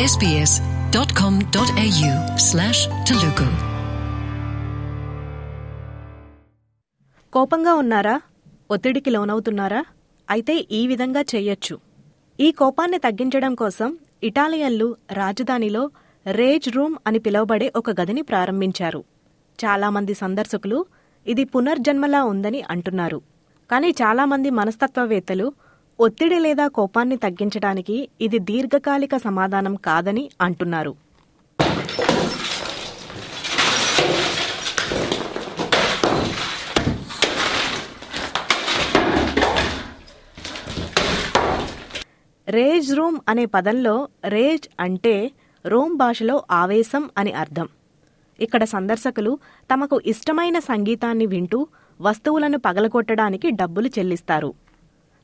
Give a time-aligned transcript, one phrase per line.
[0.00, 3.46] sbs.com.au slash Telugu.
[7.32, 8.20] కోపంగా ఉన్నారా?
[8.70, 9.84] ఒత్తిడికి లోనవుతున్నారా?
[10.30, 11.78] అయితే ఈ విధంగా చేయొచ్చు.
[12.40, 15.90] ఈ కోపాన్ని తగ్గించడం కోసం ఇటాలియన్లు రాజధానిలో
[16.32, 19.04] రేజ్ రూమ్ అని పిలువబడే ఒక గదిని ప్రారంభించారు.
[19.64, 20.86] చాలామంది సందర్శకులు
[21.26, 23.20] ఇది పునర్జన్మలా ఉందని అంటున్నారు.
[23.70, 25.69] కానీ చాలామంది మనస్తత్వవేత్తలు
[26.04, 27.96] ఒత్తిడి లేదా కోపాన్ని తగ్గించడానికి
[28.26, 30.92] ఇది దీర్ఘకాలిక సమాధానం కాదని అంటున్నారు.
[42.56, 43.94] రేజ్ రూమ్ అనే పదంలో
[44.36, 45.14] రేజ్ అంటే
[45.64, 47.68] రోమ్ భాషలో ఆవేశం అని అర్థం.
[48.38, 49.34] ఇక్కడ సందర్శకులు
[49.70, 51.60] తమకు ఇష్టమైన సంగీతాన్ని వింటూ
[52.00, 54.50] వస్తువులను పగలగొట్టడానికి డబ్బులు చెల్లిస్తారు.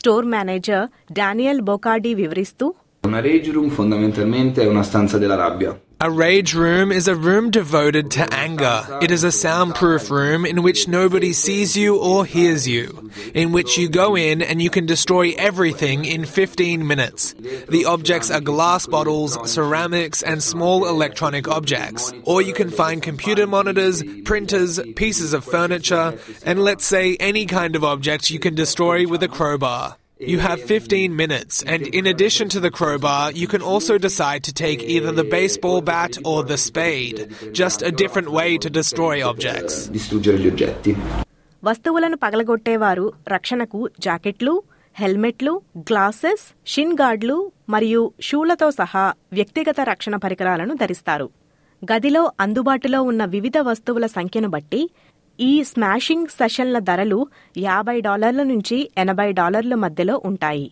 [0.00, 2.72] Store manager Daniel Bocardi vivristù.
[3.00, 5.76] Una rage room fondamentalmente è una stanza della rabbia.
[6.00, 8.86] A rage room is a room devoted to anger.
[9.02, 13.76] It is a soundproof room in which nobody sees you or hears you, in which
[13.76, 17.34] you go in and you can destroy everything in 15 minutes.
[17.68, 22.12] The objects are glass bottles, ceramics, and small electronic objects.
[22.22, 27.74] Or you can find computer monitors, printers, pieces of furniture, and let's say any kind
[27.74, 29.96] of object you can destroy with a crowbar.
[30.21, 34.53] You have 15 minutes, and in addition to the crowbar, you can also decide to
[34.55, 37.17] take either the baseball bat or the spade,
[37.53, 39.75] just a different way to destroy objects.
[39.91, 40.93] Distruggere gli oggetti.
[41.63, 44.53] వస్తువులను పగలగొట్టేవారు రక్షణకు జాకెట్లు
[44.95, 45.53] హెల్మెట్లు
[45.89, 47.37] glasses Shin గార్డ్లు
[47.69, 51.27] మరియు షూలతో సహా వ్యక్తిగత రక్షణ పరికరాలను ధరిస్తారు
[51.81, 54.81] గదిలో అందుబాటులో ఉన్న వివిధ వస్తువుల సంఖ్యను బట్టి
[55.40, 57.26] ఈ స్మాషింగ్ సెషన్ల ధరలు
[57.58, 60.70] యాభై డాలర్ల నుంచి ఎనభై డాలర్ల మధ్యలో ఉంటాయి.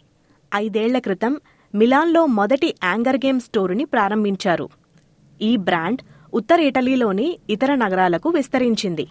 [0.55, 1.41] ఐదేళ్ళ క్రితం
[1.75, 4.69] మిలాన్లో మొదటి యాంగర్ గేమ్ స్టోరుని ప్రారంభించారు.
[5.43, 6.03] ఈ బ్రాండ్
[6.35, 9.07] ఉత్తర ఇటలీలోని ఇతర నగరాలకు విస్తరించింది.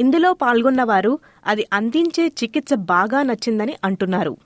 [0.00, 4.36] ఇందులో పాల్గొన్నవారు అది అందించే చికిత్స బాగా నచ్చిందని అంటున్నారు.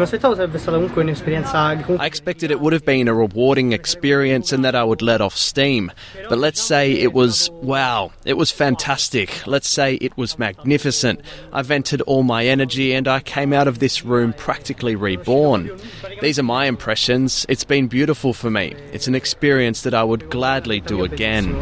[0.00, 3.12] Mi aspettavo sarebbe stata comunque un'esperienza che comunque I expected it would have been a
[3.12, 5.92] rewarding experience and that I would let off steam.
[6.26, 9.46] But let's say it was wow, it was fantastic.
[9.46, 11.20] Let's say it was magnificent.
[11.52, 15.70] I vented all my energy and I came out of this room practically reborn.
[16.22, 17.44] These are my impressions.
[17.50, 18.74] It's been beautiful for me.
[18.94, 21.52] It's an experience that I would gladly do again.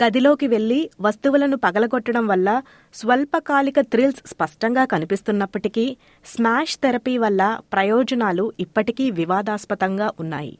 [0.00, 2.48] గదిలోకి వెళ్ళి వస్తువులను పగలగొట్టడం వల్ల
[2.94, 5.84] స్వల్పకాలిక thrills స్పష్టంగా కనిపిస్తున్నప్పటికీ
[6.26, 7.42] smash therapy వల్ల
[7.72, 10.54] ప్రయోజనాలు ఇప్పటికీ వివాదాస్పదంగా ఉన్నాయి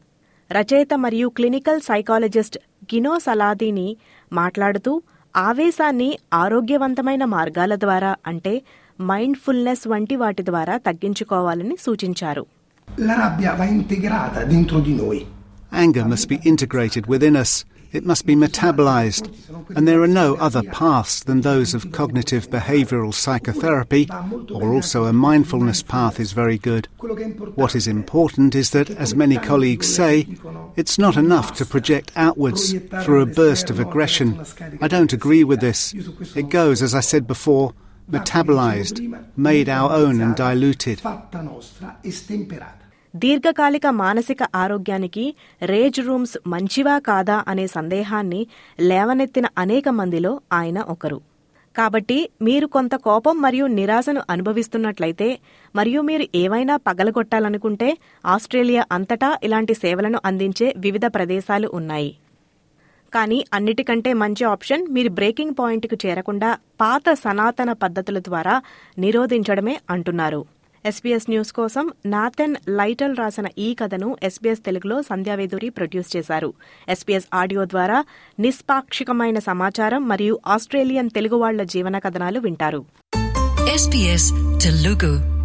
[0.50, 2.58] రచయిత మరియు క్లినికల్ సైకాలజిస్ట్
[2.92, 3.88] గినో సలాదీని
[4.32, 4.92] మాట్లాడుతూ
[5.34, 8.54] ఆవేశాన్ని ఆరోగ్యవంతమైన మార్గాల ద్వారా అంటే
[8.98, 12.44] మైండ్ఫుల్నెస్ వంటి వాటి ద్వారా తగ్గించుకోవాలని సూచించారు
[12.88, 15.18] La rabbia va integrata dentro di noi.
[15.74, 17.50] Anger must be integrated within us.
[17.90, 19.32] It must be metabolized.
[19.74, 24.08] And there are no other paths than those of cognitive behavioral psychotherapy,
[24.50, 26.88] or also a mindfulness path is very good.
[27.54, 30.26] What is important is that, as many colleagues say,
[30.76, 32.72] it's not enough to project outwards
[33.04, 34.44] through a burst of aggression.
[34.80, 35.94] I don't agree with this.
[36.36, 37.74] It goes, as I said before,
[38.10, 41.02] metabolized, made our own and diluted.
[43.14, 48.46] దీర్ఘకాలిక మానసిక ఆరోగ్యానికి raise rooms మంచివా కాదా అనే సందేహాన్ని
[48.80, 51.20] లేవనెత్తిన అనేక మందిలో ఆయన ఒకరు.
[51.76, 55.38] కాబట్టి మీరు కొంత కోపం మరియు నిరాశను అనుభవిస్తున్నట్లయితే
[55.76, 62.18] మరియు మీరు ఏవైనా పగలగొట్టాలనుకుంటే ఆస్ట్రేలియా అంతటా ఇలాంటి సేవలను అందించే వివిధ ప్రదేశాలు ఉన్నాయి.
[63.14, 68.62] కానీ అన్నిటికంటే మంచి ఆప్షన్ మీరు బ్రేకింగ్ పాయింట్కు చేరకుండా పాత సనాతన పద్ధతుల ద్వారా
[68.98, 70.57] నిరోధించడమే అంటున్నారు.
[70.86, 76.52] ఎస్బీఎస్ న్యూస్ కోసం నాథెన్ లైటల్ రాసిన ఈ కథను ఎస్బీఎస్ తెలుగులో సంధ్యావేదూరి ప్రొడ్యూస్ చేశారు.
[76.88, 78.04] ఎస్బీఎస్ ఆడియో ద్వారా
[78.40, 82.84] నిష్పాక్షికమైన సమాచారం మరియు ఆస్ట్రేలియన్ తెలుగు వాళ్ళ జీవన కథనాలు వింటారు.
[83.78, 85.37] SBS